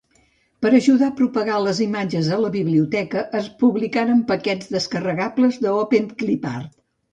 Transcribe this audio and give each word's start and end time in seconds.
Per 0.65 0.69
ajudar 0.77 1.09
a 1.11 1.17
propagar 1.19 1.57
les 1.65 1.81
imatges 1.85 2.31
a 2.37 2.39
la 2.45 2.49
biblioteca, 2.55 3.23
es 3.41 3.51
publicaren 3.61 4.25
paquets 4.33 4.75
descarregables 4.79 5.63
d'Openclipart. 5.69 6.77